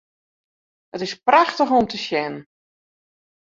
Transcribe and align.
It 0.95 1.01
is 1.07 1.19
prachtich 1.27 1.71
om 1.79 1.85
te 1.87 1.99
sjen. 2.05 2.35